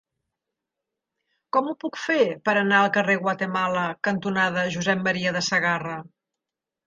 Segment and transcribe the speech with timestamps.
[1.57, 2.17] Com ho puc fer
[2.47, 5.31] per anar al carrer Guatemala cantonada Josep M.
[5.39, 5.99] de Sagarra?